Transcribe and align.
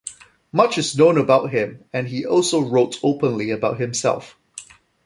Much 0.51 0.79
is 0.79 0.97
known 0.97 1.15
about 1.19 1.51
him, 1.51 1.85
and 1.93 2.07
he 2.07 2.25
also 2.25 2.59
wrote 2.59 2.97
openly 3.03 3.51
about 3.51 3.79
himself. 3.79 4.35